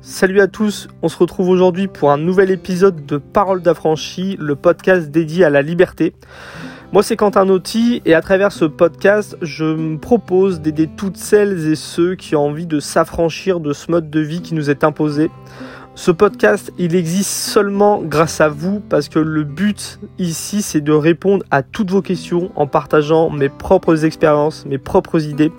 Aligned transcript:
Salut 0.00 0.40
à 0.40 0.46
tous, 0.46 0.86
on 1.02 1.08
se 1.08 1.18
retrouve 1.18 1.48
aujourd'hui 1.48 1.88
pour 1.88 2.12
un 2.12 2.18
nouvel 2.18 2.52
épisode 2.52 3.04
de 3.04 3.16
Parole 3.16 3.62
d'affranchi, 3.62 4.36
le 4.38 4.54
podcast 4.54 5.10
dédié 5.10 5.44
à 5.44 5.50
la 5.50 5.60
liberté. 5.60 6.14
Moi 6.92 7.02
c'est 7.02 7.16
Quentin 7.16 7.44
Nauti 7.44 8.00
et 8.04 8.14
à 8.14 8.20
travers 8.20 8.52
ce 8.52 8.64
podcast 8.64 9.36
je 9.42 9.64
me 9.64 9.98
propose 9.98 10.60
d'aider 10.60 10.86
toutes 10.86 11.16
celles 11.16 11.66
et 11.66 11.74
ceux 11.74 12.14
qui 12.14 12.36
ont 12.36 12.46
envie 12.46 12.68
de 12.68 12.78
s'affranchir 12.78 13.58
de 13.58 13.72
ce 13.72 13.90
mode 13.90 14.08
de 14.08 14.20
vie 14.20 14.40
qui 14.40 14.54
nous 14.54 14.70
est 14.70 14.84
imposé. 14.84 15.32
Ce 15.98 16.12
podcast, 16.12 16.72
il 16.78 16.94
existe 16.94 17.28
seulement 17.28 18.00
grâce 18.00 18.40
à 18.40 18.48
vous 18.48 18.78
parce 18.78 19.08
que 19.08 19.18
le 19.18 19.42
but 19.42 19.98
ici, 20.20 20.62
c'est 20.62 20.80
de 20.80 20.92
répondre 20.92 21.44
à 21.50 21.64
toutes 21.64 21.90
vos 21.90 22.02
questions 22.02 22.52
en 22.54 22.68
partageant 22.68 23.30
mes 23.30 23.48
propres 23.48 24.04
expériences, 24.04 24.64
mes 24.64 24.78
propres 24.78 25.24
idées. 25.24 25.50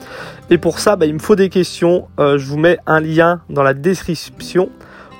Et 0.49 0.57
pour 0.57 0.79
ça, 0.79 0.95
bah, 0.95 1.07
il 1.07 1.13
me 1.13 1.19
faut 1.19 1.35
des 1.35 1.49
questions. 1.49 2.07
Euh, 2.21 2.37
je 2.37 2.45
vous 2.45 2.57
mets 2.57 2.77
un 2.87 3.01
lien 3.01 3.41
dans 3.49 3.63
la 3.63 3.73
description 3.73 4.69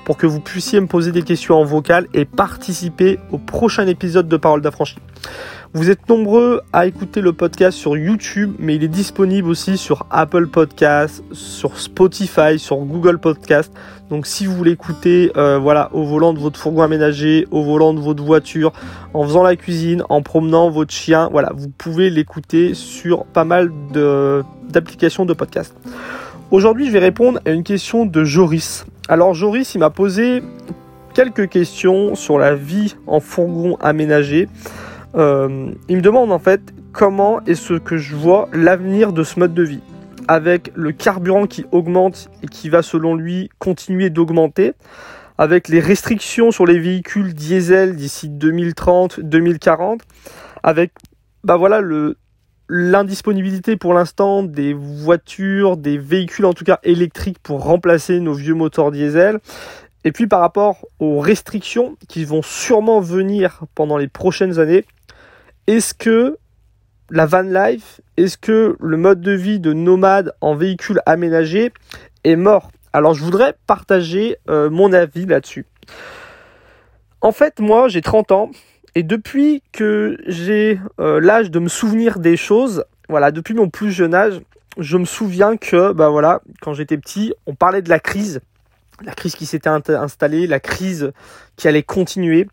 pour 0.06 0.16
que 0.16 0.26
vous 0.26 0.40
puissiez 0.40 0.80
me 0.80 0.86
poser 0.86 1.12
des 1.12 1.22
questions 1.22 1.56
en 1.56 1.64
vocal 1.64 2.06
et 2.14 2.24
participer 2.24 3.18
au 3.30 3.36
prochain 3.36 3.86
épisode 3.86 4.26
de 4.26 4.38
Parole 4.38 4.62
d'affranchi. 4.62 4.96
Vous 5.72 5.88
êtes 5.88 6.08
nombreux 6.08 6.62
à 6.72 6.86
écouter 6.86 7.20
le 7.20 7.32
podcast 7.32 7.78
sur 7.78 7.96
YouTube, 7.96 8.56
mais 8.58 8.74
il 8.74 8.82
est 8.82 8.88
disponible 8.88 9.48
aussi 9.48 9.76
sur 9.76 10.04
Apple 10.10 10.48
Podcast, 10.48 11.22
sur 11.30 11.78
Spotify, 11.78 12.58
sur 12.58 12.78
Google 12.78 13.18
Podcast. 13.18 13.72
Donc 14.08 14.26
si 14.26 14.46
vous 14.46 14.56
voulez 14.56 14.72
écouter 14.72 15.30
euh, 15.36 15.60
voilà, 15.60 15.88
au 15.92 16.02
volant 16.02 16.32
de 16.32 16.40
votre 16.40 16.58
fourgon 16.58 16.82
aménagé, 16.82 17.46
au 17.52 17.62
volant 17.62 17.94
de 17.94 18.00
votre 18.00 18.20
voiture, 18.20 18.72
en 19.14 19.22
faisant 19.22 19.44
la 19.44 19.54
cuisine, 19.54 20.02
en 20.08 20.22
promenant 20.22 20.70
votre 20.70 20.92
chien, 20.92 21.28
voilà, 21.30 21.52
vous 21.54 21.68
pouvez 21.68 22.10
l'écouter 22.10 22.74
sur 22.74 23.24
pas 23.24 23.44
mal 23.44 23.70
d'applications 23.92 25.24
de, 25.24 25.28
de 25.28 25.38
podcast. 25.38 25.76
Aujourd'hui, 26.50 26.86
je 26.86 26.90
vais 26.90 26.98
répondre 26.98 27.38
à 27.46 27.50
une 27.50 27.62
question 27.62 28.06
de 28.06 28.24
Joris. 28.24 28.86
Alors 29.08 29.34
Joris, 29.34 29.76
il 29.76 29.78
m'a 29.78 29.90
posé 29.90 30.42
quelques 31.14 31.48
questions 31.48 32.16
sur 32.16 32.40
la 32.40 32.56
vie 32.56 32.96
en 33.06 33.20
fourgon 33.20 33.76
aménagé. 33.80 34.48
Euh, 35.16 35.72
il 35.88 35.96
me 35.96 36.02
demande 36.02 36.30
en 36.32 36.38
fait 36.38 36.60
comment 36.92 37.40
est-ce 37.46 37.74
que 37.74 37.96
je 37.96 38.14
vois 38.14 38.48
l'avenir 38.52 39.12
de 39.12 39.24
ce 39.24 39.38
mode 39.38 39.54
de 39.54 39.62
vie 39.62 39.80
avec 40.30 40.70
le 40.76 40.92
carburant 40.92 41.48
qui 41.48 41.64
augmente 41.72 42.30
et 42.44 42.46
qui 42.46 42.68
va 42.68 42.82
selon 42.82 43.16
lui 43.16 43.50
continuer 43.58 44.10
d'augmenter, 44.10 44.74
avec 45.38 45.66
les 45.66 45.80
restrictions 45.80 46.52
sur 46.52 46.66
les 46.66 46.78
véhicules 46.78 47.34
diesel 47.34 47.96
d'ici 47.96 48.28
2030-2040, 48.28 49.98
avec 50.62 50.92
bah 51.42 51.56
voilà 51.56 51.80
l'indisponibilité 52.68 53.76
pour 53.76 53.92
l'instant 53.92 54.44
des 54.44 54.72
voitures, 54.72 55.76
des 55.76 55.98
véhicules 55.98 56.44
en 56.44 56.52
tout 56.52 56.64
cas 56.64 56.78
électriques 56.84 57.38
pour 57.42 57.64
remplacer 57.64 58.20
nos 58.20 58.34
vieux 58.34 58.54
moteurs 58.54 58.92
diesel. 58.92 59.40
Et 60.04 60.12
puis 60.12 60.28
par 60.28 60.40
rapport 60.40 60.86
aux 61.00 61.18
restrictions 61.18 61.96
qui 62.08 62.24
vont 62.24 62.42
sûrement 62.42 63.00
venir 63.00 63.62
pendant 63.74 63.96
les 63.96 64.08
prochaines 64.08 64.60
années, 64.60 64.84
est-ce 65.70 65.94
que 65.94 66.36
la 67.10 67.26
van 67.26 67.42
life, 67.42 68.00
est-ce 68.16 68.36
que 68.36 68.76
le 68.80 68.96
mode 68.96 69.20
de 69.20 69.30
vie 69.30 69.60
de 69.60 69.72
nomade 69.72 70.34
en 70.40 70.56
véhicule 70.56 71.00
aménagé 71.06 71.72
est 72.24 72.34
mort? 72.34 72.72
Alors 72.92 73.14
je 73.14 73.22
voudrais 73.22 73.54
partager 73.68 74.36
euh, 74.48 74.68
mon 74.68 74.92
avis 74.92 75.26
là-dessus. 75.26 75.66
En 77.20 77.30
fait, 77.30 77.60
moi 77.60 77.86
j'ai 77.86 78.02
30 78.02 78.32
ans 78.32 78.50
et 78.96 79.04
depuis 79.04 79.62
que 79.70 80.16
j'ai 80.26 80.80
euh, 80.98 81.20
l'âge 81.20 81.52
de 81.52 81.60
me 81.60 81.68
souvenir 81.68 82.18
des 82.18 82.36
choses, 82.36 82.84
voilà, 83.08 83.30
depuis 83.30 83.54
mon 83.54 83.68
plus 83.68 83.92
jeune 83.92 84.12
âge, 84.12 84.40
je 84.76 84.96
me 84.96 85.04
souviens 85.04 85.56
que 85.56 85.92
bah 85.92 86.08
voilà, 86.08 86.40
quand 86.60 86.74
j'étais 86.74 86.98
petit, 86.98 87.32
on 87.46 87.54
parlait 87.54 87.82
de 87.82 87.90
la 87.90 88.00
crise, 88.00 88.40
la 89.04 89.12
crise 89.12 89.36
qui 89.36 89.46
s'était 89.46 89.68
installée, 89.68 90.48
la 90.48 90.58
crise 90.58 91.12
qui 91.54 91.68
allait 91.68 91.84
continuer 91.84 92.48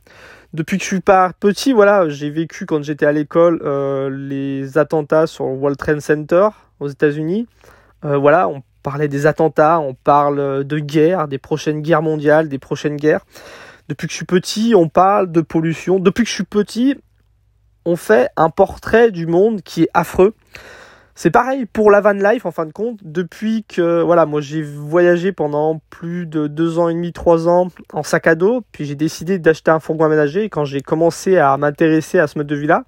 depuis 0.54 0.78
que 0.78 0.84
je 0.84 0.88
suis 0.88 1.02
pas 1.02 1.32
petit, 1.40 1.74
voilà, 1.74 2.10
j'ai 2.10 2.30
vécu 2.30 2.66
quand 2.66 2.84
j'étais 2.84 3.06
à 3.06 3.12
l'école 3.12 3.62
euh, 3.64 4.10
les 4.10 4.78
attentats 4.78 5.28
sur 5.28 5.46
le 5.46 5.54
World 5.54 5.78
Trade 5.78 6.00
Center 6.00 6.50
aux 6.80 6.88
États-Unis. 6.88 7.48
Euh, 8.06 8.18
voilà, 8.18 8.48
on 8.48 8.64
parlait 8.84 9.08
des 9.08 9.26
attentats, 9.26 9.80
on 9.80 9.94
parle 9.94 10.64
de 10.64 10.80
guerre, 10.80 11.28
des 11.28 11.38
prochaines 11.38 11.82
guerres 11.82 12.02
mondiales, 12.02 12.48
des 12.50 12.60
prochaines 12.60 12.96
guerres. 12.96 13.26
Depuis 13.90 14.08
que 14.08 14.12
je 14.12 14.18
suis 14.18 14.26
petit, 14.26 14.74
on 14.76 14.90
parle 14.90 15.32
de 15.32 15.42
pollution. 15.42 16.00
Depuis 16.00 16.24
que 16.24 16.30
je 16.30 16.36
suis 16.36 16.44
petit, 16.44 16.96
on 17.86 17.96
fait 17.96 18.30
un 18.36 18.50
portrait 18.50 19.12
du 19.12 19.28
monde 19.28 19.62
qui 19.62 19.84
est 19.84 19.90
affreux. 19.94 20.34
C'est 21.20 21.32
pareil 21.32 21.66
pour 21.66 21.90
la 21.90 22.00
van 22.00 22.12
life 22.12 22.46
en 22.46 22.52
fin 22.52 22.68
de 22.68 22.72
compte. 22.72 23.00
Depuis 23.02 23.64
que 23.68 24.04
voilà, 24.04 24.28
moi 24.28 24.40
j'ai 24.40 24.62
voyagé 24.62 25.32
pendant 25.32 25.82
plus 25.90 26.28
de 26.28 26.46
deux 26.46 26.78
ans 26.78 26.90
et 26.90 26.94
demi, 26.94 27.12
trois 27.12 27.50
ans 27.50 27.70
en 27.92 28.04
sac 28.04 28.28
à 28.28 28.36
dos, 28.36 28.62
puis 28.72 28.86
j'ai 28.86 28.94
décidé 28.94 29.40
d'acheter 29.40 29.72
un 29.72 29.80
fourgon 29.80 30.06
aménagé. 30.06 30.48
Quand 30.50 30.64
j'ai 30.64 30.82
commencé 30.82 31.40
à 31.40 31.58
m'intéresser 31.58 32.20
à 32.20 32.28
ce 32.28 32.38
mode 32.38 32.46
de 32.46 32.56
vie 32.56 32.68
là, 32.68 32.84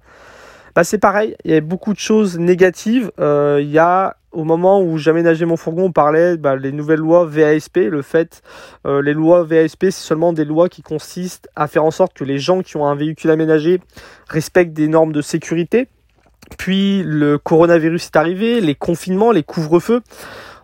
bah 0.76 0.84
c'est 0.84 0.98
pareil. 0.98 1.34
Il 1.44 1.50
y 1.50 1.56
a 1.56 1.60
beaucoup 1.60 1.92
de 1.92 1.98
choses 1.98 2.38
négatives. 2.38 3.10
Euh, 3.18 3.58
il 3.60 3.68
y 3.68 3.80
a 3.80 4.16
au 4.30 4.44
moment 4.44 4.80
où 4.80 4.96
j'aménageais 4.96 5.44
mon 5.44 5.56
fourgon, 5.56 5.86
on 5.86 5.92
parlait 5.92 6.36
bah, 6.36 6.54
les 6.54 6.70
nouvelles 6.70 7.00
lois 7.00 7.26
VASP. 7.26 7.78
Le 7.78 8.00
fait, 8.00 8.42
euh, 8.86 9.02
les 9.02 9.12
lois 9.12 9.42
VASP, 9.42 9.86
c'est 9.86 9.90
seulement 9.90 10.32
des 10.32 10.44
lois 10.44 10.68
qui 10.68 10.82
consistent 10.82 11.48
à 11.56 11.66
faire 11.66 11.84
en 11.84 11.90
sorte 11.90 12.12
que 12.14 12.22
les 12.22 12.38
gens 12.38 12.62
qui 12.62 12.76
ont 12.76 12.86
un 12.86 12.94
véhicule 12.94 13.32
aménagé 13.32 13.80
respectent 14.28 14.72
des 14.72 14.86
normes 14.86 15.10
de 15.10 15.20
sécurité. 15.20 15.88
Puis 16.58 17.02
le 17.04 17.38
coronavirus 17.38 18.06
est 18.06 18.16
arrivé, 18.16 18.60
les 18.60 18.74
confinements, 18.74 19.32
les 19.32 19.42
couvre-feux. 19.42 20.02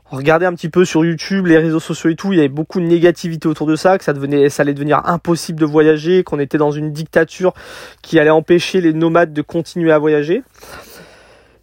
Regardez 0.09 0.47
un 0.47 0.55
petit 0.55 0.69
peu 0.69 0.85
sur 0.85 1.05
YouTube, 1.05 1.47
les 1.47 1.59
réseaux 1.59 1.81
sociaux 1.81 2.11
et 2.11 2.15
tout, 2.15 2.33
il 2.33 2.37
y 2.37 2.39
avait 2.39 2.49
beaucoup 2.49 2.81
de 2.81 2.87
négativité 2.87 3.49
autour 3.49 3.67
de 3.67 3.75
ça, 3.75 3.99
que 3.99 4.05
ça 4.05 4.13
devenait, 4.13 4.49
allait 4.61 4.73
devenir 4.73 5.03
impossible 5.05 5.59
de 5.59 5.67
voyager, 5.67 6.23
qu'on 6.23 6.39
était 6.39 6.59
dans 6.59 6.71
une 6.71 6.93
dictature 6.93 7.55
qui 8.03 8.21
allait 8.21 8.31
empêcher 8.31 8.81
les 8.81 8.93
nomades 8.93 9.33
de 9.33 9.43
continuer 9.43 9.91
à 9.91 9.99
voyager. 9.99 10.45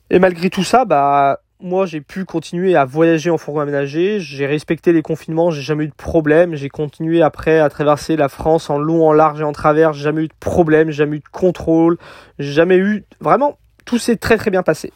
Et 0.10 0.20
malgré 0.20 0.50
tout 0.50 0.66
ça, 0.66 0.84
bah, 0.84 1.40
moi 1.62 1.86
j'ai 1.86 2.02
pu 2.02 2.26
continuer 2.26 2.76
à 2.76 2.84
voyager 2.84 3.30
en 3.30 3.38
fourgon 3.38 3.62
aménagé, 3.62 4.20
j'ai 4.20 4.46
respecté 4.46 4.92
les 4.92 5.02
confinements, 5.02 5.50
j'ai 5.50 5.62
jamais 5.62 5.86
eu 5.86 5.88
de 5.88 5.96
problème, 5.96 6.56
j'ai 6.56 6.68
continué 6.68 7.22
après 7.22 7.60
à 7.60 7.70
traverser 7.70 8.18
la 8.18 8.28
France 8.28 8.70
en 8.70 8.78
long, 8.78 9.08
en 9.08 9.14
large 9.14 9.40
et 9.40 9.46
en 9.46 9.54
travers, 9.54 9.94
j'ai 9.94 10.04
jamais 10.04 10.24
eu 10.24 10.28
de 10.28 10.34
problème, 10.42 10.92
jamais 10.92 11.16
eu 11.16 11.20
de 11.20 11.30
contrôle, 11.32 11.98
jamais 12.40 12.78
eu 12.78 13.06
vraiment 13.22 13.58
tout 13.86 13.98
s'est 13.98 14.18
très 14.18 14.38
très 14.38 14.52
bien 14.52 14.64
passé. 14.64 14.92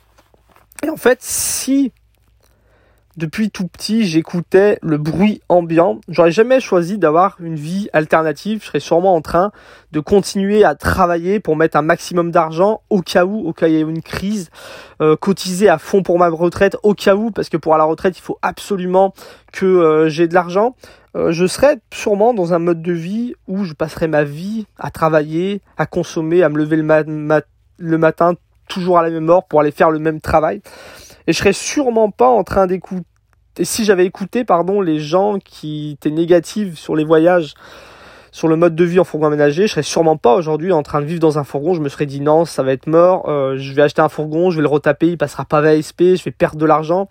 Et 0.84 0.90
en 0.90 0.98
fait, 0.98 1.20
si 1.22 1.92
depuis 3.18 3.50
tout 3.50 3.68
petit 3.68 4.06
j'écoutais 4.06 4.78
le 4.84 5.00
bruit 5.00 5.42
ambiant, 5.50 6.00
j'aurais 6.08 6.32
jamais 6.32 6.60
choisi 6.60 7.00
d'avoir 7.00 7.38
une 7.40 7.56
vie 7.56 7.90
alternative. 7.92 8.60
Je 8.62 8.68
serais 8.68 8.80
sûrement 8.80 9.16
en 9.16 9.22
train 9.22 9.52
de 9.92 10.00
continuer 10.00 10.64
à 10.64 10.76
travailler 10.76 11.40
pour 11.40 11.56
mettre 11.56 11.78
un 11.78 11.82
maximum 11.82 12.30
d'argent 12.30 12.82
au 12.92 13.02
cas 13.02 13.26
où, 13.26 13.40
au 13.48 13.54
cas 13.54 13.66
où 13.66 13.70
il 13.70 13.74
y 13.74 13.78
a 13.78 13.82
une 13.82 14.04
crise, 14.04 14.52
euh, 15.02 15.16
cotiser 15.16 15.68
à 15.68 15.80
fond 15.80 16.04
pour 16.04 16.20
ma 16.20 16.30
retraite 16.30 16.78
au 16.84 16.94
cas 16.94 17.16
où, 17.16 17.32
parce 17.32 17.50
que 17.50 17.58
pour 17.58 17.76
la 17.76 17.86
retraite 17.86 18.20
il 18.20 18.22
faut 18.22 18.38
absolument 18.44 19.16
que 19.52 19.66
euh, 19.66 20.10
j'ai 20.10 20.28
de 20.28 20.36
l'argent. 20.36 20.76
Euh, 21.16 21.32
je 21.32 21.48
serais 21.48 21.80
sûrement 21.92 22.36
dans 22.36 22.54
un 22.54 22.60
mode 22.60 22.84
de 22.84 22.94
vie 22.94 23.34
où 23.48 23.64
je 23.64 23.74
passerais 23.74 24.08
ma 24.08 24.24
vie 24.26 24.68
à 24.78 24.92
travailler, 24.92 25.62
à 25.78 25.88
consommer, 25.88 26.44
à 26.44 26.50
me 26.50 26.58
lever 26.60 26.76
le, 26.76 27.42
le 27.80 27.98
matin 27.98 28.36
toujours 28.68 29.00
à 29.00 29.04
la 29.04 29.10
même 29.10 29.30
heure 29.30 29.46
pour 29.46 29.60
aller 29.62 29.72
faire 29.72 29.92
le 29.92 30.00
même 30.00 30.22
travail. 30.22 30.62
Et 31.28 31.34
je 31.34 31.38
serais 31.38 31.54
sûrement 31.54 32.12
pas 32.12 32.30
en 32.30 32.44
train 32.44 32.68
d'écouter, 32.68 33.06
si 33.64 33.86
j'avais 33.86 34.06
écouté, 34.06 34.44
pardon, 34.44 34.82
les 34.82 35.00
gens 35.00 35.40
qui 35.44 35.92
étaient 35.94 36.12
négatifs 36.12 36.78
sur 36.78 36.96
les 36.96 37.04
voyages, 37.04 37.54
sur 38.32 38.48
le 38.48 38.56
mode 38.56 38.76
de 38.76 38.84
vie 38.84 39.00
en 39.00 39.04
fourgon 39.04 39.28
aménagé, 39.28 39.64
je 39.64 39.72
serais 39.72 39.84
sûrement 39.84 40.18
pas 40.18 40.36
aujourd'hui 40.36 40.72
en 40.72 40.84
train 40.84 41.02
de 41.02 41.06
vivre 41.06 41.20
dans 41.20 41.40
un 41.40 41.44
fourgon. 41.44 41.74
Je 41.74 41.82
me 41.82 41.90
serais 41.90 42.06
dit 42.06 42.22
non, 42.22 42.46
ça 42.46 42.62
va 42.62 42.72
être 42.72 42.88
mort. 42.88 43.28
Euh, 43.30 43.58
je 43.58 43.74
vais 43.74 43.82
acheter 43.82 44.02
un 44.02 44.10
fourgon, 44.10 44.52
je 44.52 44.58
vais 44.58 44.62
le 44.62 44.68
retaper, 44.68 45.08
il 45.08 45.18
passera 45.18 45.46
pas 45.46 45.62
VSP, 45.62 46.16
je 46.16 46.24
vais 46.24 46.32
perdre 46.32 46.58
de 46.58 46.66
l'argent. 46.66 47.08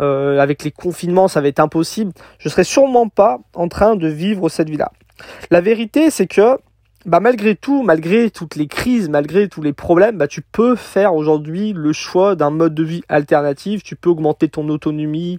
Euh, 0.00 0.38
avec 0.38 0.62
les 0.62 0.70
confinements, 0.70 1.28
ça 1.28 1.40
va 1.40 1.48
être 1.48 1.60
impossible. 1.60 2.12
Je 2.38 2.48
serais 2.48 2.64
sûrement 2.64 3.08
pas 3.08 3.40
en 3.54 3.68
train 3.68 3.96
de 3.96 4.08
vivre 4.08 4.48
cette 4.48 4.70
vie-là. 4.70 4.92
La 5.50 5.60
vérité, 5.60 6.10
c'est 6.10 6.26
que 6.26 6.56
bah 7.06 7.20
malgré 7.20 7.56
tout, 7.56 7.82
malgré 7.82 8.30
toutes 8.30 8.56
les 8.56 8.66
crises, 8.66 9.08
malgré 9.08 9.48
tous 9.48 9.62
les 9.62 9.72
problèmes, 9.72 10.18
bah 10.18 10.28
tu 10.28 10.42
peux 10.42 10.76
faire 10.76 11.14
aujourd'hui 11.14 11.72
le 11.72 11.92
choix 11.92 12.36
d'un 12.36 12.50
mode 12.50 12.74
de 12.74 12.84
vie 12.84 13.02
alternatif. 13.08 13.82
Tu 13.82 13.96
peux 13.96 14.10
augmenter 14.10 14.48
ton 14.48 14.68
autonomie, 14.68 15.38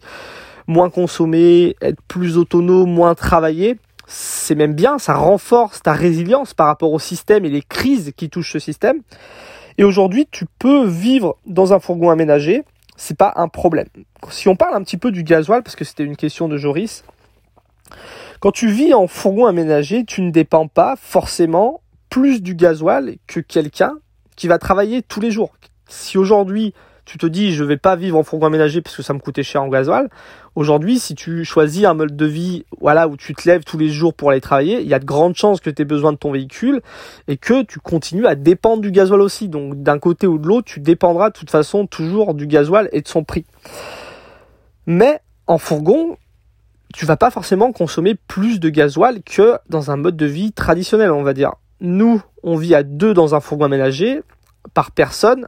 moins 0.65 0.89
consommer, 0.89 1.75
être 1.81 2.01
plus 2.07 2.37
autonome, 2.37 2.91
moins 2.91 3.13
travailler. 3.13 3.77
C'est 4.07 4.55
même 4.55 4.73
bien, 4.73 4.97
ça 4.97 5.13
renforce 5.13 5.83
ta 5.83 5.93
résilience 5.93 6.53
par 6.53 6.67
rapport 6.67 6.91
au 6.91 6.99
système 6.99 7.45
et 7.45 7.49
les 7.49 7.61
crises 7.61 8.11
qui 8.17 8.29
touchent 8.29 8.53
ce 8.53 8.59
système. 8.59 9.01
Et 9.77 9.83
aujourd'hui, 9.83 10.27
tu 10.31 10.45
peux 10.59 10.85
vivre 10.85 11.37
dans 11.45 11.73
un 11.73 11.79
fourgon 11.79 12.09
aménagé, 12.09 12.63
c'est 12.97 13.17
pas 13.17 13.33
un 13.35 13.47
problème. 13.47 13.87
Si 14.29 14.49
on 14.49 14.55
parle 14.55 14.75
un 14.75 14.83
petit 14.83 14.97
peu 14.97 15.11
du 15.11 15.23
gasoil, 15.23 15.63
parce 15.63 15.75
que 15.75 15.85
c'était 15.85 16.03
une 16.03 16.17
question 16.17 16.47
de 16.47 16.57
Joris, 16.57 17.03
quand 18.39 18.51
tu 18.51 18.69
vis 18.69 18.93
en 18.93 19.07
fourgon 19.07 19.45
aménagé, 19.45 20.03
tu 20.05 20.21
ne 20.21 20.31
dépends 20.31 20.67
pas 20.67 20.95
forcément 20.95 21.81
plus 22.09 22.41
du 22.41 22.55
gasoil 22.55 23.17
que 23.27 23.39
quelqu'un 23.39 23.93
qui 24.35 24.47
va 24.47 24.57
travailler 24.57 25.01
tous 25.01 25.19
les 25.19 25.31
jours. 25.31 25.53
Si 25.87 26.17
aujourd'hui 26.17 26.73
tu 27.05 27.17
te 27.17 27.25
dis 27.25 27.53
je 27.53 27.63
vais 27.63 27.77
pas 27.77 27.95
vivre 27.95 28.17
en 28.17 28.23
fourgon 28.23 28.47
aménagé 28.47 28.81
parce 28.81 28.95
que 28.95 29.03
ça 29.03 29.13
me 29.13 29.19
coûtait 29.19 29.43
cher 29.43 29.61
en 29.61 29.67
gasoil. 29.67 30.09
Aujourd'hui, 30.55 30.99
si 30.99 31.15
tu 31.15 31.45
choisis 31.45 31.85
un 31.85 31.93
mode 31.93 32.15
de 32.15 32.25
vie 32.25 32.65
voilà 32.79 33.07
où 33.07 33.17
tu 33.17 33.33
te 33.33 33.47
lèves 33.47 33.63
tous 33.63 33.77
les 33.77 33.89
jours 33.89 34.13
pour 34.13 34.31
aller 34.31 34.41
travailler, 34.41 34.81
il 34.81 34.87
y 34.87 34.93
a 34.93 34.99
de 34.99 35.05
grandes 35.05 35.35
chances 35.35 35.61
que 35.61 35.69
tu 35.69 35.81
aies 35.81 35.85
besoin 35.85 36.11
de 36.11 36.17
ton 36.17 36.31
véhicule 36.31 36.81
et 37.27 37.37
que 37.37 37.63
tu 37.63 37.79
continues 37.79 38.27
à 38.27 38.35
dépendre 38.35 38.81
du 38.81 38.91
gasoil 38.91 39.21
aussi. 39.21 39.49
Donc 39.49 39.81
d'un 39.81 39.99
côté 39.99 40.27
ou 40.27 40.37
de 40.37 40.47
l'autre, 40.47 40.67
tu 40.67 40.79
dépendras 40.79 41.29
de 41.29 41.37
toute 41.37 41.49
façon 41.49 41.87
toujours 41.87 42.33
du 42.33 42.47
gasoil 42.47 42.89
et 42.91 43.01
de 43.01 43.07
son 43.07 43.23
prix. 43.23 43.45
Mais 44.85 45.19
en 45.47 45.57
fourgon, 45.57 46.17
tu 46.91 47.05
vas 47.05 47.17
pas 47.17 47.31
forcément 47.31 47.71
consommer 47.71 48.15
plus 48.15 48.59
de 48.59 48.69
gasoil 48.69 49.21
que 49.23 49.57
dans 49.69 49.91
un 49.91 49.97
mode 49.97 50.17
de 50.17 50.25
vie 50.25 50.51
traditionnel, 50.51 51.11
on 51.11 51.23
va 51.23 51.33
dire. 51.33 51.53
Nous, 51.79 52.21
on 52.43 52.55
vit 52.55 52.75
à 52.75 52.83
deux 52.83 53.13
dans 53.13 53.35
un 53.35 53.39
fourgon 53.39 53.65
aménagé 53.65 54.21
par 54.73 54.91
personne. 54.91 55.47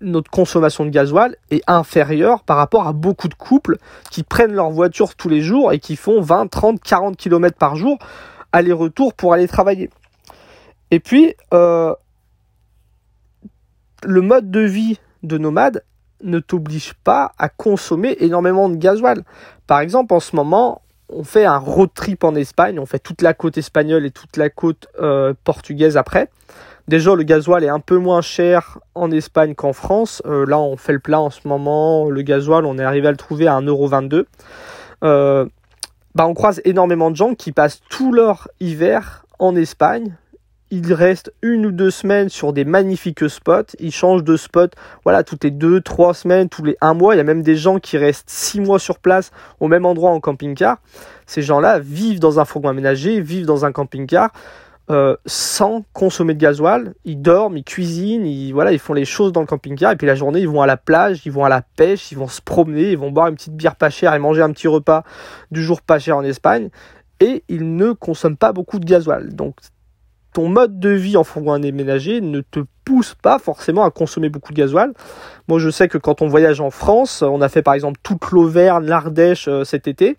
Notre 0.00 0.30
consommation 0.30 0.84
de 0.84 0.90
gasoil 0.90 1.36
est 1.50 1.62
inférieure 1.68 2.42
par 2.42 2.56
rapport 2.56 2.86
à 2.86 2.92
beaucoup 2.92 3.28
de 3.28 3.34
couples 3.34 3.78
qui 4.10 4.22
prennent 4.22 4.52
leur 4.52 4.70
voiture 4.70 5.14
tous 5.14 5.28
les 5.28 5.40
jours 5.40 5.72
et 5.72 5.78
qui 5.78 5.96
font 5.96 6.20
20, 6.20 6.48
30, 6.48 6.80
40 6.80 7.16
km 7.16 7.56
par 7.56 7.76
jour 7.76 7.98
aller-retour 8.52 9.14
pour 9.14 9.32
aller 9.32 9.48
travailler. 9.48 9.90
Et 10.90 11.00
puis, 11.00 11.34
euh, 11.54 11.94
le 14.04 14.20
mode 14.20 14.50
de 14.50 14.60
vie 14.60 14.98
de 15.22 15.38
nomade 15.38 15.84
ne 16.22 16.38
t'oblige 16.38 16.94
pas 17.04 17.32
à 17.38 17.48
consommer 17.48 18.16
énormément 18.20 18.68
de 18.68 18.76
gasoil. 18.76 19.24
Par 19.72 19.80
exemple, 19.80 20.12
en 20.12 20.20
ce 20.20 20.36
moment, 20.36 20.82
on 21.08 21.24
fait 21.24 21.46
un 21.46 21.56
road 21.56 21.88
trip 21.94 22.24
en 22.24 22.34
Espagne, 22.34 22.78
on 22.78 22.84
fait 22.84 22.98
toute 22.98 23.22
la 23.22 23.32
côte 23.32 23.56
espagnole 23.56 24.04
et 24.04 24.10
toute 24.10 24.36
la 24.36 24.50
côte 24.50 24.86
euh, 25.00 25.32
portugaise 25.44 25.96
après. 25.96 26.28
Déjà, 26.88 27.14
le 27.14 27.22
gasoil 27.22 27.64
est 27.64 27.70
un 27.70 27.80
peu 27.80 27.96
moins 27.96 28.20
cher 28.20 28.80
en 28.94 29.10
Espagne 29.10 29.54
qu'en 29.54 29.72
France. 29.72 30.20
Euh, 30.26 30.44
là, 30.44 30.60
on 30.60 30.76
fait 30.76 30.92
le 30.92 30.98
plat 30.98 31.22
en 31.22 31.30
ce 31.30 31.48
moment. 31.48 32.10
Le 32.10 32.20
gasoil, 32.20 32.66
on 32.66 32.78
est 32.78 32.82
arrivé 32.84 33.08
à 33.08 33.12
le 33.12 33.16
trouver 33.16 33.46
à 33.46 33.58
1,22€. 33.62 34.26
Euh, 35.04 35.46
bah, 36.14 36.26
on 36.26 36.34
croise 36.34 36.60
énormément 36.66 37.10
de 37.10 37.16
gens 37.16 37.34
qui 37.34 37.52
passent 37.52 37.80
tout 37.88 38.12
leur 38.12 38.48
hiver 38.60 39.24
en 39.38 39.56
Espagne 39.56 40.18
il 40.72 40.94
reste 40.94 41.34
une 41.42 41.66
ou 41.66 41.70
deux 41.70 41.90
semaines 41.90 42.30
sur 42.30 42.54
des 42.54 42.64
magnifiques 42.64 43.28
spots. 43.28 43.76
Ils 43.78 43.92
changent 43.92 44.24
de 44.24 44.38
spot, 44.38 44.74
voilà, 45.04 45.22
toutes 45.22 45.44
les 45.44 45.50
deux, 45.50 45.82
trois 45.82 46.14
semaines, 46.14 46.48
tous 46.48 46.64
les 46.64 46.78
un 46.80 46.94
mois. 46.94 47.14
Il 47.14 47.18
y 47.18 47.20
a 47.20 47.24
même 47.24 47.42
des 47.42 47.56
gens 47.56 47.78
qui 47.78 47.98
restent 47.98 48.30
six 48.30 48.58
mois 48.58 48.78
sur 48.78 48.98
place 48.98 49.32
au 49.60 49.68
même 49.68 49.84
endroit 49.84 50.10
en 50.10 50.18
camping-car. 50.18 50.78
Ces 51.26 51.42
gens-là 51.42 51.78
vivent 51.78 52.20
dans 52.20 52.40
un 52.40 52.46
fourgon 52.46 52.70
aménagé, 52.70 53.20
vivent 53.20 53.44
dans 53.44 53.66
un 53.66 53.72
camping-car. 53.72 54.30
Euh, 54.90 55.14
sans 55.26 55.84
consommer 55.92 56.32
de 56.32 56.40
gasoil, 56.40 56.94
ils 57.04 57.20
dorment, 57.20 57.58
ils 57.58 57.64
cuisinent, 57.64 58.26
ils, 58.26 58.52
voilà, 58.52 58.72
ils 58.72 58.78
font 58.78 58.94
les 58.94 59.04
choses 59.04 59.30
dans 59.30 59.42
le 59.42 59.46
camping-car 59.46 59.92
et 59.92 59.96
puis 59.96 60.06
la 60.06 60.14
journée 60.14 60.40
ils 60.40 60.48
vont 60.48 60.60
à 60.60 60.66
la 60.66 60.76
plage, 60.78 61.24
ils 61.24 61.32
vont 61.32 61.44
à 61.44 61.48
la 61.48 61.62
pêche, 61.62 62.10
ils 62.12 62.18
vont 62.18 62.28
se 62.28 62.40
promener, 62.40 62.90
ils 62.90 62.98
vont 62.98 63.10
boire 63.10 63.28
une 63.28 63.36
petite 63.36 63.54
bière 63.54 63.76
pas 63.76 63.90
chère 63.90 64.12
et 64.12 64.18
manger 64.18 64.42
un 64.42 64.50
petit 64.50 64.68
repas 64.68 65.04
du 65.50 65.62
jour 65.62 65.82
pas 65.82 65.98
cher 65.98 66.16
en 66.16 66.24
Espagne 66.24 66.70
et 67.20 67.44
ils 67.48 67.76
ne 67.76 67.92
consomment 67.92 68.36
pas 68.36 68.52
beaucoup 68.52 68.80
de 68.80 68.84
gasoil. 68.84 69.34
Donc 69.34 69.54
ton 70.32 70.48
mode 70.48 70.80
de 70.80 70.90
vie 70.90 71.16
en 71.16 71.24
fourgon 71.24 71.52
aménagé 71.52 72.20
ne 72.20 72.40
te 72.40 72.60
pousse 72.84 73.14
pas 73.14 73.38
forcément 73.38 73.84
à 73.84 73.90
consommer 73.90 74.28
beaucoup 74.28 74.52
de 74.52 74.58
gasoil. 74.58 74.92
Moi, 75.48 75.58
je 75.58 75.70
sais 75.70 75.88
que 75.88 75.98
quand 75.98 76.22
on 76.22 76.26
voyage 76.26 76.60
en 76.60 76.70
France, 76.70 77.22
on 77.22 77.40
a 77.40 77.48
fait 77.48 77.62
par 77.62 77.74
exemple 77.74 78.00
toute 78.02 78.30
l'Auvergne, 78.30 78.86
l'Ardèche 78.86 79.48
euh, 79.48 79.64
cet 79.64 79.86
été, 79.86 80.16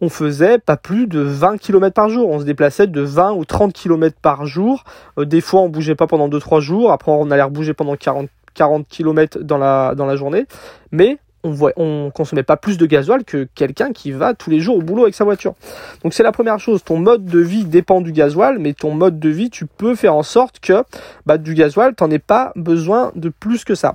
on 0.00 0.08
faisait 0.08 0.58
pas 0.58 0.76
plus 0.76 1.06
de 1.06 1.20
20 1.20 1.58
km 1.58 1.92
par 1.92 2.08
jour. 2.08 2.28
On 2.30 2.40
se 2.40 2.44
déplaçait 2.44 2.86
de 2.86 3.00
20 3.00 3.32
ou 3.32 3.44
30 3.44 3.72
km 3.72 4.16
par 4.20 4.46
jour. 4.46 4.84
Euh, 5.18 5.24
des 5.24 5.40
fois, 5.40 5.60
on 5.60 5.68
bougeait 5.68 5.94
pas 5.94 6.06
pendant 6.06 6.28
2-3 6.28 6.60
jours. 6.60 6.92
Après, 6.92 7.12
on 7.12 7.30
allait 7.30 7.42
rebouger 7.42 7.74
pendant 7.74 7.96
40, 7.96 8.28
40 8.54 8.88
km 8.88 9.40
dans 9.40 9.58
la 9.58 10.16
journée. 10.16 10.46
Mais 10.90 11.18
on 11.42 11.56
on 11.76 12.10
consommait 12.10 12.42
pas 12.42 12.56
plus 12.56 12.78
de 12.78 12.86
gasoil 12.86 13.24
que 13.24 13.48
quelqu'un 13.54 13.92
qui 13.92 14.12
va 14.12 14.34
tous 14.34 14.50
les 14.50 14.60
jours 14.60 14.76
au 14.76 14.82
boulot 14.82 15.02
avec 15.02 15.14
sa 15.14 15.24
voiture. 15.24 15.54
Donc 16.02 16.14
c'est 16.14 16.22
la 16.22 16.32
première 16.32 16.58
chose. 16.58 16.82
Ton 16.84 16.98
mode 16.98 17.24
de 17.24 17.38
vie 17.38 17.64
dépend 17.64 18.00
du 18.00 18.12
gasoil, 18.12 18.58
mais 18.58 18.72
ton 18.72 18.94
mode 18.94 19.18
de 19.18 19.28
vie, 19.28 19.50
tu 19.50 19.66
peux 19.66 19.94
faire 19.94 20.14
en 20.14 20.22
sorte 20.22 20.60
que 20.60 20.84
bah, 21.26 21.38
du 21.38 21.54
gasoil, 21.54 21.94
t'en 21.94 22.10
aies 22.10 22.18
pas 22.18 22.52
besoin 22.56 23.12
de 23.14 23.28
plus 23.28 23.64
que 23.64 23.74
ça. 23.74 23.94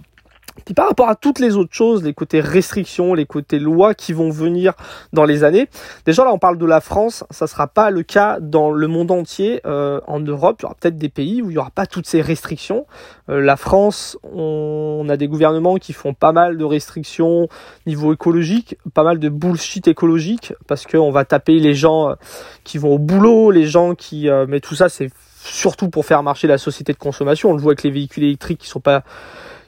Puis 0.63 0.73
par 0.73 0.87
rapport 0.87 1.09
à 1.09 1.15
toutes 1.15 1.39
les 1.39 1.57
autres 1.57 1.73
choses, 1.73 2.03
les 2.03 2.13
côtés 2.13 2.39
restrictions, 2.39 3.13
les 3.13 3.25
côtés 3.25 3.59
lois 3.59 3.93
qui 3.93 4.13
vont 4.13 4.29
venir 4.29 4.73
dans 5.11 5.25
les 5.25 5.43
années, 5.43 5.67
déjà 6.05 6.23
là 6.23 6.31
on 6.31 6.39
parle 6.39 6.57
de 6.57 6.65
la 6.65 6.79
France, 6.79 7.25
ça 7.29 7.45
sera 7.47 7.67
pas 7.67 7.89
le 7.89 8.03
cas 8.03 8.39
dans 8.39 8.71
le 8.71 8.87
monde 8.87 9.11
entier. 9.11 9.61
Euh, 9.65 9.99
en 10.07 10.19
Europe, 10.19 10.57
il 10.59 10.63
y 10.63 10.65
aura 10.65 10.75
peut-être 10.75 10.97
des 10.97 11.09
pays 11.09 11.41
où 11.41 11.49
il 11.49 11.55
y 11.55 11.57
aura 11.57 11.71
pas 11.71 11.85
toutes 11.85 12.07
ces 12.07 12.21
restrictions. 12.21 12.85
Euh, 13.29 13.41
la 13.41 13.57
France, 13.57 14.17
on, 14.23 15.05
a 15.09 15.17
des 15.17 15.27
gouvernements 15.27 15.75
qui 15.75 15.93
font 15.93 16.13
pas 16.13 16.31
mal 16.31 16.57
de 16.57 16.63
restrictions 16.63 17.47
niveau 17.85 18.13
écologique, 18.13 18.77
pas 18.93 19.03
mal 19.03 19.19
de 19.19 19.29
bullshit 19.29 19.87
écologique, 19.87 20.53
parce 20.67 20.85
qu'on 20.85 21.11
va 21.11 21.25
taper 21.25 21.59
les 21.59 21.73
gens 21.73 22.09
euh, 22.09 22.13
qui 22.63 22.77
vont 22.77 22.93
au 22.93 22.99
boulot, 22.99 23.51
les 23.51 23.65
gens 23.65 23.93
qui... 23.93 24.29
mais 24.47 24.59
tout 24.59 24.75
ça 24.75 24.89
c'est 24.89 25.09
surtout 25.45 25.89
pour 25.89 26.05
faire 26.05 26.23
marcher 26.23 26.47
la 26.47 26.57
société 26.57 26.93
de 26.93 26.97
consommation. 26.97 27.51
On 27.51 27.53
le 27.53 27.61
voit 27.61 27.71
avec 27.71 27.83
les 27.83 27.91
véhicules 27.91 28.23
électriques 28.23 28.59
qui 28.59 28.67
sont 28.67 28.79
pas 28.79 29.03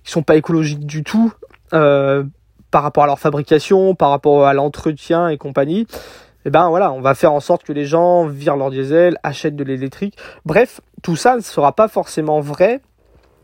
qui 0.08 0.14
sont 0.14 0.24
pas 0.24 0.38
écologiques 0.38 0.86
du 0.86 1.04
tout 1.04 1.34
euh, 1.74 2.24
par 2.72 2.82
rapport 2.82 3.04
à 3.04 3.08
leur 3.08 3.20
fabrication, 3.20 3.94
par 3.94 4.10
rapport 4.10 4.48
à 4.48 4.54
l'entretien 4.54 5.28
et 5.28 5.38
compagnie. 5.38 5.82
Et 5.82 5.86
eh 6.46 6.50
ben 6.50 6.70
voilà, 6.70 6.94
on 6.94 7.02
va 7.02 7.14
faire 7.14 7.34
en 7.34 7.42
sorte 7.42 7.64
que 7.64 7.74
les 7.74 7.84
gens 7.84 8.26
virent 8.26 8.56
leur 8.56 8.70
diesel, 8.70 9.18
achètent 9.22 9.58
de 9.58 9.66
l'électrique. 9.66 10.18
Bref, 10.46 10.80
tout 11.04 11.18
ça 11.18 11.36
ne 11.36 11.42
sera 11.42 11.74
pas 11.74 11.90
forcément 11.90 12.40
vrai 12.40 12.80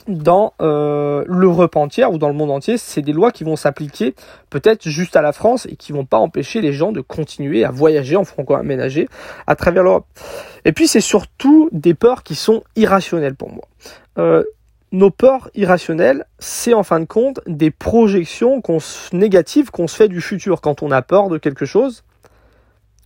dans 0.07 0.53
euh, 0.61 1.25
l'Europe 1.27 1.75
entière 1.75 2.13
ou 2.13 2.17
dans 2.17 2.29
le 2.29 2.33
monde 2.33 2.51
entier. 2.51 2.77
C'est 2.77 3.01
des 3.01 3.11
lois 3.11 3.31
qui 3.31 3.43
vont 3.43 3.57
s'appliquer 3.57 4.15
peut-être 4.49 4.87
juste 4.87 5.17
à 5.17 5.21
la 5.21 5.33
France 5.33 5.67
et 5.69 5.75
qui 5.75 5.91
vont 5.91 6.05
pas 6.05 6.17
empêcher 6.17 6.61
les 6.61 6.71
gens 6.71 6.93
de 6.93 7.01
continuer 7.01 7.65
à 7.65 7.71
voyager 7.71 8.15
en 8.15 8.23
franco-aménagé 8.23 9.09
à 9.47 9.57
travers 9.57 9.83
l'Europe. 9.83 10.05
Et 10.63 10.71
puis 10.71 10.87
c'est 10.87 11.01
surtout 11.01 11.67
des 11.73 11.93
peurs 11.93 12.23
qui 12.23 12.35
sont 12.35 12.63
irrationnelles 12.77 13.35
pour 13.35 13.51
moi. 13.51 13.65
Euh, 14.17 14.43
nos 14.93 15.09
peurs 15.09 15.49
irrationnelles, 15.55 16.25
c'est 16.37 16.73
en 16.73 16.83
fin 16.83 16.99
de 16.99 17.05
compte 17.05 17.41
des 17.47 17.71
projections 17.71 18.61
négatives 19.11 19.71
qu'on 19.71 19.87
se 19.87 19.95
fait 19.95 20.07
du 20.07 20.21
futur. 20.21 20.61
Quand 20.61 20.83
on 20.83 20.91
a 20.91 21.01
peur 21.01 21.29
de 21.29 21.39
quelque 21.39 21.65
chose, 21.65 22.03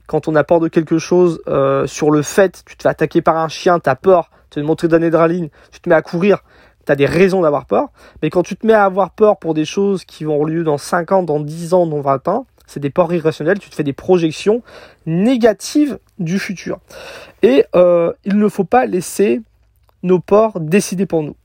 quand 0.06 0.28
on 0.28 0.36
a 0.36 0.44
peur 0.44 0.60
de 0.60 0.68
quelque 0.68 1.00
chose 1.00 1.42
euh, 1.48 1.88
sur 1.88 2.12
le 2.12 2.22
fait, 2.22 2.62
tu 2.66 2.76
te 2.76 2.84
fais 2.84 2.90
attaquer 2.90 3.22
par 3.22 3.38
un 3.38 3.48
chien, 3.48 3.80
tu 3.80 3.90
as 3.90 3.96
peur, 3.96 4.30
tu 4.50 4.60
as 4.60 4.62
une 4.62 4.68
montée 4.68 4.90
d'adrénaline, 4.90 5.48
tu 5.72 5.80
te 5.80 5.88
mets 5.88 5.96
à 5.96 6.02
courir, 6.02 6.44
tu 6.86 6.92
as 6.92 6.98
des 6.98 7.06
raisons 7.06 7.42
d'avoir 7.42 7.66
peur. 7.66 7.88
Mais 8.22 8.30
quand 8.30 8.44
tu 8.44 8.58
te 8.58 8.68
mets 8.68 8.74
à 8.74 8.84
avoir 8.84 9.12
peur 9.12 9.38
pour 9.38 9.54
des 9.54 9.66
choses 9.66 10.04
qui 10.04 10.26
vont 10.26 10.34
avoir 10.34 10.50
lieu 10.50 10.66
dans 10.66 10.78
5 10.78 11.14
ans, 11.14 11.24
dans 11.24 11.40
10 11.40 11.74
ans, 11.74 11.88
dans 11.88 12.02
20 12.02 12.28
ans, 12.28 12.48
c'est 12.66 12.82
des 12.82 12.90
peurs 12.90 13.14
irrationnelles, 13.14 13.60
tu 13.60 13.70
te 13.70 13.76
fais 13.76 13.84
des 13.84 13.94
projections 13.94 14.62
négatives 15.06 16.00
du 16.20 16.38
futur. 16.38 16.80
Et 17.44 17.64
euh, 17.78 18.12
il 18.26 18.38
ne 18.38 18.50
faut 18.50 18.66
pas 18.66 18.86
laisser 18.86 19.42
nos 20.04 20.20
peurs 20.20 20.60
décider 20.60 21.06
pour 21.06 21.24
nous. 21.24 21.36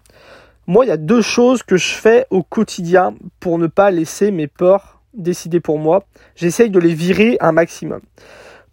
Moi, 0.69 0.85
il 0.85 0.89
y 0.89 0.93
a 0.93 0.97
deux 0.97 1.23
choses 1.23 1.65
que 1.65 1.77
je 1.77 1.93
fais 1.93 2.27
au 2.31 2.45
quotidien 2.45 3.15
pour 3.41 3.59
ne 3.59 3.67
pas 3.67 3.91
laisser 3.91 4.31
mes 4.31 4.47
peurs 4.47 5.01
décider 5.13 5.59
pour 5.59 5.79
moi. 5.79 6.05
J'essaye 6.37 6.71
de 6.71 6.79
les 6.79 6.95
virer 6.95 7.37
un 7.41 7.53
maximum. 7.53 8.01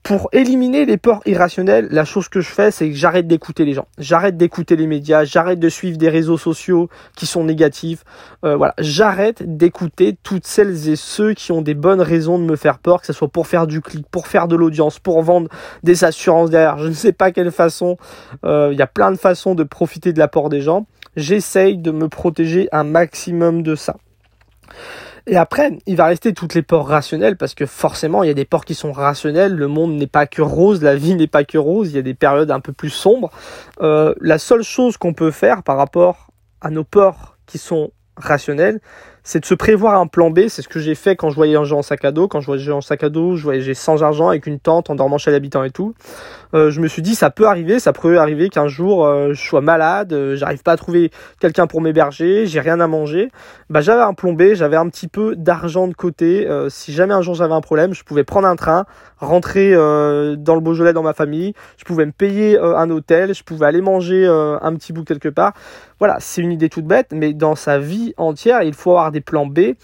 Pour 0.04 0.30
éliminer 0.32 0.86
les 0.86 0.98
peurs 0.98 1.22
irrationnelles, 1.26 1.88
la 1.92 2.06
chose 2.06 2.30
que 2.30 2.42
je 2.42 2.50
fais, 2.50 2.72
c'est 2.72 2.90
que 2.90 2.96
j'arrête 2.96 3.28
d'écouter 3.28 3.66
les 3.66 3.74
gens. 3.74 3.88
J'arrête 3.98 4.38
d'écouter 4.38 4.76
les 4.76 4.88
médias, 4.88 5.26
j'arrête 5.26 5.60
de 5.60 5.68
suivre 5.68 5.98
des 5.98 6.10
réseaux 6.10 6.38
sociaux 6.38 6.90
qui 7.18 7.26
sont 7.26 7.44
négatifs. 7.44 8.06
Euh, 8.46 8.56
voilà, 8.56 8.74
j'arrête 8.80 9.58
d'écouter 9.58 10.16
toutes 10.24 10.48
celles 10.48 10.90
et 10.90 10.96
ceux 10.96 11.34
qui 11.34 11.52
ont 11.52 11.62
des 11.62 11.74
bonnes 11.74 12.02
raisons 12.02 12.40
de 12.40 12.44
me 12.44 12.56
faire 12.56 12.80
peur, 12.80 13.02
que 13.02 13.08
ce 13.08 13.14
soit 13.14 13.28
pour 13.28 13.46
faire 13.46 13.68
du 13.68 13.82
clic, 13.82 14.06
pour 14.10 14.28
faire 14.28 14.48
de 14.48 14.56
l'audience, 14.56 15.00
pour 15.00 15.22
vendre 15.22 15.50
des 15.84 16.04
assurances 16.04 16.50
derrière. 16.50 16.78
Je 16.78 16.88
ne 16.88 16.94
sais 16.94 17.14
pas 17.14 17.32
quelle 17.32 17.52
façon. 17.52 17.98
Euh, 18.46 18.70
il 18.72 18.80
y 18.80 18.84
a 18.84 18.88
plein 18.88 19.12
de 19.12 19.18
façons 19.18 19.54
de 19.54 19.64
profiter 19.64 20.14
de 20.14 20.20
l'apport 20.20 20.50
des 20.50 20.62
gens 20.62 20.86
j'essaye 21.16 21.78
de 21.78 21.92
me 21.92 22.08
protéger 22.08 22.70
un 22.72 22.84
maximum 22.84 23.64
de 23.64 23.76
ça. 23.76 23.98
Et 25.28 25.38
après, 25.38 25.78
il 25.86 25.96
va 25.96 26.06
rester 26.06 26.34
toutes 26.34 26.56
les 26.56 26.64
peurs 26.64 26.88
rationnelles 26.88 27.38
parce 27.38 27.54
que 27.54 27.68
forcément, 27.68 28.24
il 28.24 28.28
y 28.28 28.32
a 28.32 28.36
des 28.36 28.46
peurs 28.46 28.66
qui 28.66 28.74
sont 28.74 28.92
rationnelles. 28.92 29.54
Le 29.54 29.68
monde 29.68 29.94
n'est 29.94 30.08
pas 30.08 30.26
que 30.26 30.42
rose, 30.42 30.82
la 30.82 30.96
vie 30.96 31.16
n'est 31.16 31.28
pas 31.28 31.44
que 31.44 31.58
rose. 31.58 31.92
Il 31.92 31.96
y 31.96 32.00
a 32.00 32.04
des 32.04 32.16
périodes 32.16 32.52
un 32.52 32.60
peu 32.60 32.74
plus 32.74 32.90
sombres. 32.90 33.30
Euh, 33.82 34.16
la 34.20 34.40
seule 34.40 34.64
chose 34.64 34.98
qu'on 34.98 35.14
peut 35.14 35.32
faire 35.32 35.62
par 35.62 35.78
rapport 35.78 36.32
à 36.62 36.72
nos 36.72 36.84
peurs 36.84 37.38
qui 37.46 37.58
sont 37.58 37.92
rationnelles, 38.18 38.80
c'est 39.30 39.40
de 39.40 39.46
se 39.46 39.54
prévoir 39.54 40.02
un 40.02 40.08
plan 40.08 40.32
B. 40.32 40.48
C'est 40.48 40.64
ce 40.64 40.68
que 40.68 40.80
j'ai 40.80 40.96
fait 40.96 41.16
quand 41.16 41.30
je 41.30 41.36
voyageais 41.36 41.76
en 41.76 41.84
sac 41.84 42.04
à 42.04 42.12
dos. 42.12 42.28
Quand 42.28 42.42
je 42.42 42.48
voyageais 42.48 42.72
en 42.72 42.82
sac 42.82 43.04
à 43.04 43.10
dos, 43.10 43.36
je 43.36 43.44
voyageais 43.44 43.76
sans 43.76 44.02
argent 44.02 44.28
avec 44.28 44.48
une 44.48 44.60
tente 44.60 44.90
en 44.90 44.96
dormant 44.96 45.20
chez 45.20 45.30
l'habitant 45.30 45.64
et 45.64 45.70
tout. 45.70 45.94
Euh, 46.56 46.72
je 46.72 46.82
me 46.82 46.88
suis 46.88 47.04
dit 47.04 47.14
ça 47.14 47.30
peut 47.30 47.46
arriver, 47.46 47.78
ça 47.78 47.94
peut 47.94 48.18
arriver 48.18 48.50
qu'un 48.50 48.68
jour 48.68 49.06
euh, 49.06 49.34
je 49.34 49.42
sois 49.48 49.62
malade, 49.62 50.14
euh, 50.14 50.36
j'arrive 50.36 50.64
pas 50.64 50.72
à 50.72 50.78
trouver 50.78 51.12
quelqu'un 51.40 51.68
pour 51.68 51.80
m'héberger, 51.80 52.48
j'ai 52.48 52.60
rien 52.60 52.80
à 52.80 52.88
manger. 52.88 53.30
Bah 53.70 53.82
j'avais 53.82 54.02
un 54.02 54.16
plan 54.16 54.34
B, 54.34 54.54
j'avais 54.54 54.78
un 54.78 54.90
petit 54.90 55.08
peu 55.08 55.36
d'argent 55.36 55.88
de 55.88 55.94
côté. 55.94 56.48
si 56.70 56.92
jamais 56.92 57.14
un 57.14 57.22
jour 57.22 57.36
j'avais 57.36 57.54
un 57.54 57.62
problème, 57.62 57.94
je 57.94 58.04
pouvais 58.04 58.24
prendre 58.24 58.48
un 58.48 58.56
train, 58.56 58.86
rentrer 59.20 59.74
dans 59.76 60.56
le 60.56 60.60
Beaujolais 60.60 60.94
dans 60.94 61.04
ma 61.04 61.14
famille, 61.14 61.54
je 61.78 61.84
pouvais 61.84 62.08
me 62.08 62.12
payer 62.12 62.58
un 62.58 62.90
hôtel, 62.90 63.36
je 63.36 63.44
pouvais 63.44 63.68
aller 63.68 63.82
manger 63.82 64.26
un 64.26 64.74
petit 64.74 64.92
bout 64.92 65.04
quelque 65.04 65.30
part. 65.30 65.54
Voilà, 66.00 66.18
c'est 66.20 66.42
une 66.42 66.52
idée 66.52 66.70
toute 66.70 66.86
bête, 66.86 67.10
mais 67.12 67.34
dans 67.34 67.56
sa 67.56 67.78
vie 67.78 68.14
entière, 68.18 68.64
il 68.64 68.74
faut 68.74 68.92
avoir 68.92 69.12
des 69.12 69.19
des 69.20 69.22
plans 69.22 69.46
B. 69.46 69.76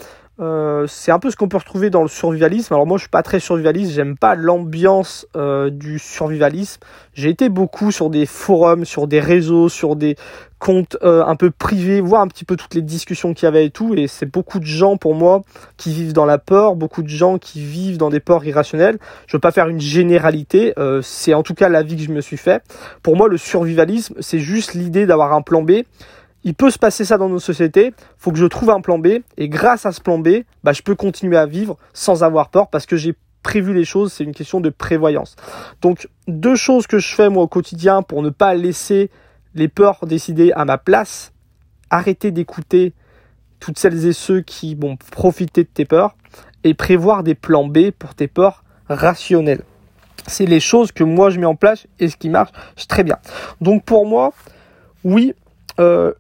Euh, 0.42 0.86
c'est 0.88 1.14
un 1.14 1.20
peu 1.20 1.32
ce 1.32 1.38
qu'on 1.38 1.48
peut 1.48 1.58
retrouver 1.58 1.90
dans 1.90 2.02
le 2.02 2.10
survivalisme. 2.10 2.74
Alors 2.74 2.86
moi 2.86 2.98
je 2.98 3.04
suis 3.04 3.10
pas 3.10 3.24
très 3.24 3.40
survivaliste, 3.40 3.94
j'aime 3.94 4.18
pas 4.18 4.36
l'ambiance 4.36 5.28
euh, 5.38 5.70
du 5.70 5.98
survivalisme. 5.98 6.82
J'ai 7.14 7.30
été 7.30 7.48
beaucoup 7.48 7.90
sur 7.92 8.10
des 8.10 8.26
forums, 8.26 8.84
sur 8.84 9.08
des 9.08 9.22
réseaux, 9.22 9.70
sur 9.70 9.96
des 9.96 10.18
comptes 10.60 10.98
euh, 11.04 11.24
un 11.26 11.38
peu 11.38 11.52
privés, 11.52 12.02
voir 12.02 12.22
un 12.22 12.28
petit 12.28 12.44
peu 12.44 12.58
toutes 12.58 12.76
les 12.76 12.82
discussions 12.82 13.34
qu'il 13.34 13.46
y 13.46 13.48
avait 13.48 13.66
et 13.66 13.70
tout. 13.70 13.94
Et 13.94 14.08
c'est 14.08 14.26
beaucoup 14.26 14.60
de 14.60 14.66
gens 14.66 14.98
pour 14.98 15.16
moi 15.16 15.42
qui 15.78 15.94
vivent 15.94 16.14
dans 16.14 16.26
la 16.26 16.38
peur, 16.38 16.76
beaucoup 16.76 17.04
de 17.04 17.08
gens 17.08 17.38
qui 17.38 17.62
vivent 17.62 17.98
dans 17.98 18.10
des 18.10 18.20
peurs 18.20 18.44
irrationnelles. 18.44 18.98
Je 19.28 19.38
veux 19.38 19.42
pas 19.42 19.52
faire 19.52 19.70
une 19.70 19.80
généralité, 19.80 20.74
c'est 21.02 21.34
en 21.34 21.44
tout 21.44 21.54
cas 21.54 21.70
la 21.70 21.82
vie 21.82 21.96
que 21.96 22.02
je 22.02 22.12
me 22.12 22.22
suis 22.22 22.38
fait. 22.38 22.62
Pour 23.04 23.16
moi 23.16 23.30
le 23.30 23.38
survivalisme 23.38 24.16
c'est 24.20 24.40
juste 24.40 24.74
l'idée 24.74 25.06
d'avoir 25.06 25.32
un 25.34 25.42
plan 25.42 25.62
B 25.62 25.84
il 26.46 26.54
peut 26.54 26.70
se 26.70 26.80
passer 26.80 27.04
ça 27.04 27.18
dans 27.18 27.28
nos 27.28 27.40
sociétés, 27.40 27.94
faut 28.18 28.32
que 28.32 28.38
je 28.38 28.46
trouve 28.46 28.70
un 28.70 28.80
plan 28.80 29.00
B, 29.00 29.08
et 29.36 29.50
grâce 29.50 29.86
à 29.86 29.92
ce 29.92 30.00
plan 30.00 30.20
B, 30.20 30.44
bah, 30.64 30.72
je 30.72 30.84
peux 30.84 30.96
continuer 30.96 31.38
à 31.38 31.48
vivre 31.48 31.78
sans 31.92 32.24
avoir 32.24 32.50
peur 32.50 32.70
parce 32.70 32.86
que 32.86 32.96
j'ai 32.96 33.16
prévu 33.44 33.74
les 33.74 33.84
choses, 33.84 34.14
c'est 34.14 34.24
une 34.24 34.34
question 34.34 34.62
de 34.62 34.70
prévoyance. 34.70 35.36
Donc 35.82 36.08
deux 36.28 36.56
choses 36.56 36.88
que 36.88 37.00
je 37.00 37.14
fais 37.14 37.30
moi 37.30 37.44
au 37.44 37.48
quotidien 37.48 38.04
pour 38.04 38.22
ne 38.22 38.30
pas 38.30 38.54
laisser 38.54 39.10
les 39.56 39.68
peurs 39.68 40.06
décider 40.06 40.52
à 40.54 40.66
ma 40.66 40.78
place, 40.78 41.34
arrêter 41.90 42.32
d'écouter 42.32 42.94
toutes 43.60 43.80
celles 43.80 44.06
et 44.06 44.14
ceux 44.14 44.42
qui 44.42 44.76
vont 44.76 44.98
profiter 45.12 45.64
de 45.64 45.70
tes 45.70 45.86
peurs, 45.86 46.16
et 46.64 46.74
prévoir 46.74 47.24
des 47.24 47.36
plans 47.36 47.68
B 47.68 47.92
pour 47.92 48.16
tes 48.16 48.28
peurs 48.28 48.64
rationnelles. 48.90 49.64
C'est 50.28 50.46
les 50.46 50.60
choses 50.60 50.92
que 50.92 51.04
moi 51.04 51.30
je 51.30 51.40
mets 51.40 51.46
en 51.46 51.56
place 51.56 51.88
et 52.00 52.10
ce 52.10 52.18
qui 52.18 52.30
marche 52.30 52.52
très 52.88 53.04
bien. 53.04 53.18
Donc 53.62 53.84
pour 53.84 54.06
moi, 54.06 54.34
oui, 55.04 55.34
euh, 55.80 56.14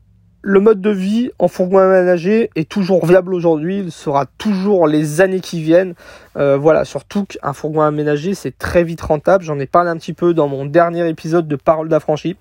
le 0.48 0.60
mode 0.60 0.80
de 0.80 0.92
vie 0.92 1.32
en 1.40 1.48
fourgon 1.48 1.80
aménagé 1.80 2.52
est 2.56 2.70
toujours 2.70 3.04
viable 3.04 3.34
aujourd'hui, 3.34 3.80
il 3.80 3.92
sera 3.92 4.28
toujours 4.38 4.88
les 4.88 5.20
années 5.20 5.40
qui 5.40 5.60
viennent. 5.60 5.96
Euh, 6.38 6.56
voilà, 6.56 6.86
surtout 6.86 7.26
qu'un 7.26 7.52
fourgon 7.52 7.82
aménagé, 7.82 8.36
c'est 8.36 8.56
très 8.56 8.84
vite 8.84 9.02
rentable. 9.02 9.44
J'en 9.44 9.58
ai 9.58 9.66
parlé 9.66 9.90
un 9.90 9.98
petit 9.98 10.14
peu 10.14 10.36
dans 10.36 10.48
mon 10.48 10.66
dernier 10.66 11.10
épisode 11.10 11.48
de 11.48 11.56
Parole 11.56 11.90
d'affranchi. 11.90 12.38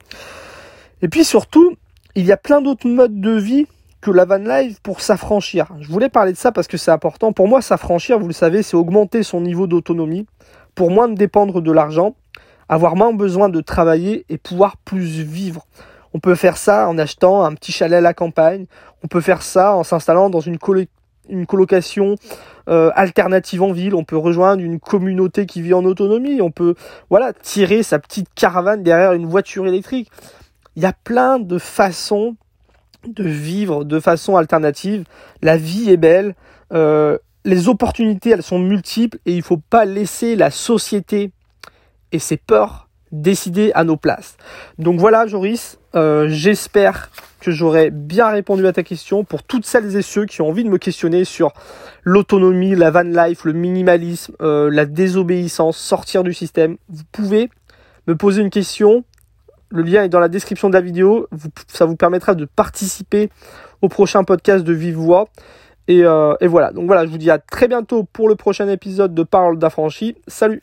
Et 1.00 1.08
puis 1.08 1.25
surtout, 1.25 1.76
il 2.14 2.26
y 2.26 2.32
a 2.32 2.37
plein 2.37 2.61
d'autres 2.61 2.87
modes 2.87 3.23
de 3.23 3.30
vie 3.30 3.66
que 4.02 4.11
la 4.11 4.26
van 4.26 4.37
life 4.37 4.80
pour 4.82 5.00
s'affranchir. 5.00 5.68
Je 5.80 5.88
voulais 5.88 6.11
parler 6.11 6.32
de 6.32 6.37
ça 6.37 6.52
parce 6.52 6.66
que 6.66 6.76
c'est 6.76 6.90
important. 6.90 7.32
Pour 7.32 7.49
moi, 7.49 7.62
s'affranchir, 7.62 8.18
vous 8.18 8.28
le 8.28 8.34
savez, 8.34 8.62
c'est 8.62 8.76
augmenter 8.76 9.23
son 9.23 9.40
niveau 9.40 9.66
d'autonomie 9.66 10.26
pour 10.75 10.90
moins 10.90 11.08
dépendre 11.08 11.62
de 11.62 11.73
l'argent, 11.73 12.16
avoir 12.68 12.96
moins 12.96 13.14
besoin 13.14 13.49
de 13.49 13.62
travailler 13.62 14.26
et 14.28 14.37
pouvoir 14.37 14.76
plus 14.76 15.23
vivre. 15.23 15.66
On 16.14 16.21
peut 16.21 16.37
faire 16.37 16.56
ça 16.56 16.88
en 16.88 16.97
achetant 16.97 17.44
un 17.44 17.52
petit 17.54 17.73
chalet 17.73 17.99
à 17.99 18.00
la 18.00 18.14
campagne. 18.14 18.66
On 19.02 19.09
peut 19.09 19.21
faire 19.21 19.42
ça 19.42 19.75
en 19.75 19.83
s'installant 19.83 20.30
dans 20.30 20.40
une, 20.40 20.59
une 21.28 21.47
colocation 21.47 22.14
euh, 22.68 22.92
alternative 22.94 23.62
en 23.62 23.73
ville. 23.73 23.97
On 23.97 24.04
peut 24.04 24.16
rejoindre 24.16 24.62
une 24.62 24.78
communauté 24.78 25.44
qui 25.44 25.61
vit 25.61 25.75
en 25.75 25.85
autonomie. 25.85 26.40
On 26.40 26.52
peut 26.52 26.76
voilà 27.11 27.33
tirer 27.33 27.83
sa 27.83 27.99
petite 27.99 28.28
caravane 28.37 28.85
derrière 28.85 29.12
une 29.12 29.26
voiture 29.26 29.66
électrique. 29.66 30.11
Il 30.76 30.83
y 30.85 30.87
a 30.87 30.92
plein 30.92 31.40
de 31.40 31.59
façons 31.59 32.37
de 33.06 33.25
vivre 33.25 33.85
de 33.85 33.99
façon 33.99 34.37
alternative. 34.37 35.04
La 35.42 35.56
vie 35.56 35.90
est 35.90 35.97
belle. 35.97 36.37
Euh, 36.73 37.18
les 37.44 37.68
opportunités, 37.68 38.30
elles 38.30 38.42
sont 38.42 38.61
multiples 38.61 39.18
et 39.26 39.33
il 39.33 39.38
ne 39.38 39.42
faut 39.42 39.61
pas 39.68 39.85
laisser 39.85 40.37
la 40.37 40.50
société 40.50 41.33
et 42.12 42.21
ses 42.21 42.37
peurs 42.37 42.83
décider 43.21 43.73
à 43.75 43.85
nos 43.85 43.97
places. 43.97 44.37
Donc 44.78 44.99
voilà, 44.99 45.26
Joris, 45.26 45.78
euh, 45.94 46.26
j'espère 46.28 47.11
que 47.40 47.50
j'aurai 47.50 47.90
bien 47.90 48.28
répondu 48.28 48.66
à 48.66 48.73
ta 48.73 48.83
question 48.83 49.25
pour 49.25 49.42
toutes 49.42 49.66
celles 49.66 49.97
et 49.97 50.02
ceux 50.02 50.25
qui 50.25 50.40
ont 50.40 50.49
envie 50.49 50.64
de 50.64 50.71
me 50.71 50.78
questionner 50.78 51.25
sur 51.25 51.52
l'autonomie, 52.02 52.75
la 52.75 52.90
van 52.90 53.02
life, 53.02 53.44
le 53.44 53.52
minimalisme, 53.52 54.35
euh, 54.40 54.71
la 54.71 54.87
désobéissance, 54.87 55.76
sortir 55.76 56.25
du 56.25 56.33
système. 56.33 56.76
Vous 56.88 57.04
pouvez 57.12 57.50
me 58.06 58.16
poser 58.16 58.42
une 58.42 58.50
question. 58.50 59.04
Le 59.68 59.83
lien 59.83 60.04
est 60.04 60.09
dans 60.09 60.21
la 60.21 60.28
description 60.28 60.68
de 60.68 60.75
la 60.75 60.80
vidéo. 60.80 61.28
ça 61.68 61.85
vous 61.85 61.97
permettra 61.97 62.35
de 62.35 62.44
participer 62.44 63.30
au 63.83 63.88
prochain 63.88 64.25
podcast 64.25 64.64
de 64.64 64.73
Vive 64.73 64.97
Voix. 64.97 65.28
Et, 65.87 66.02
euh, 66.04 66.35
et 66.40 66.47
voilà. 66.47 66.73
Donc 66.73 66.87
voilà, 66.87 67.04
je 67.04 67.11
vous 67.11 67.18
dis 67.18 67.30
à 67.30 67.38
très 67.38 67.68
bientôt 67.68 68.04
pour 68.04 68.28
le 68.28 68.37
prochain 68.37 68.68
épisode 68.68 69.14
de 69.14 69.23
Parole 69.23 69.59
d'affranchi. 69.59 70.16
Salut 70.26 70.62